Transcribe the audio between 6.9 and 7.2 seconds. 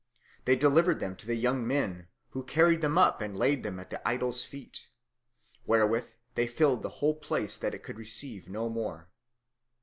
whole